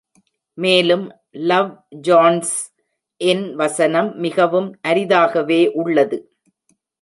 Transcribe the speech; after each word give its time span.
மேலும் 0.57 1.03
"Love 1.41 1.69
Jones" 1.99 2.55
இன் 3.21 3.55
வசனம் 3.55 4.09
மிகவும் 4.17 4.69
அரிதாகவே 4.87 5.61
உள்ளது. 5.73 6.19